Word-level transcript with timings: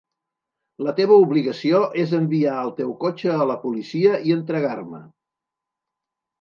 La 0.87 0.93
teva 0.99 1.17
obligació 1.25 1.81
és 2.05 2.15
enviar 2.21 2.57
el 2.63 2.73
teu 2.81 2.95
cotxe 3.05 3.37
a 3.37 3.47
la 3.53 3.61
policia 3.69 4.17
i 4.31 4.37
entregar-me. 4.41 5.07